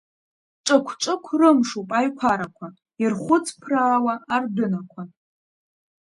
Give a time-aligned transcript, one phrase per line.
[0.65, 2.67] Ҿықә-ҿықә рымшуп аиқәарақәа
[3.01, 5.01] ирхәыҵԥраауа ардәынақәа.